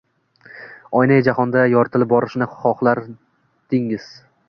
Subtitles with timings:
[1.01, 4.13] Oynayi jahonda yoritilib borilishini xohlardingiz?